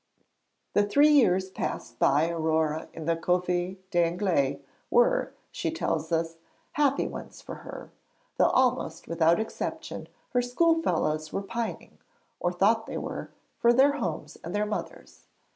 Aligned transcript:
The 0.73 0.83
three 0.83 1.09
years 1.11 1.51
passed 1.51 1.99
by 1.99 2.27
Aurore 2.31 2.87
in 2.91 3.05
the 3.05 3.15
Couvent 3.15 3.77
des 3.91 4.03
Anglaises 4.03 4.61
were, 4.89 5.31
she 5.51 5.69
tells 5.69 6.11
us, 6.11 6.37
happy 6.71 7.05
ones 7.05 7.39
for 7.39 7.57
her, 7.57 7.91
though 8.37 8.49
almost 8.49 9.07
without 9.07 9.39
exception 9.39 10.07
her 10.31 10.41
schoolfellows 10.41 11.31
were 11.31 11.43
pining, 11.43 11.99
or 12.39 12.51
thought 12.51 12.87
they 12.87 12.97
were, 12.97 13.29
for 13.59 13.71
their 13.71 13.91
homes 13.97 14.39
and 14.43 14.55
their 14.55 14.65
mothers. 14.65 15.27